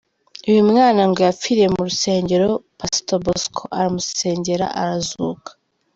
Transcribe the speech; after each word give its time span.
Uyu 0.49 0.61
mwana 0.69 1.01
ngo 1.09 1.19
yapfiriye 1.27 1.67
mu 1.75 1.81
rusengero, 1.87 2.47
Pastor 2.79 3.19
Bosco 3.25 3.61
aramusengera 3.77 4.65
arazuka. 4.81 5.49